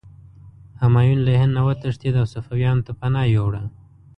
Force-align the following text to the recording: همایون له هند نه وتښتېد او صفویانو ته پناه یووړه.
همایون 0.81 1.19
له 1.27 1.33
هند 1.41 1.53
نه 1.57 1.61
وتښتېد 1.67 2.15
او 2.21 2.25
صفویانو 2.33 2.85
ته 2.87 2.91
پناه 2.99 3.27
یووړه. 3.35 3.63